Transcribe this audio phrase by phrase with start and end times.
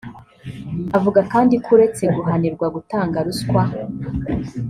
[0.97, 3.63] Avuga kandi ko uretse guhanirwa gutanga ruswa